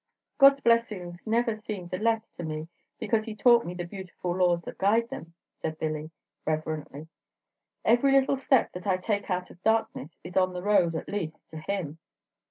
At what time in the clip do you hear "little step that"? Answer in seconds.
8.13-8.87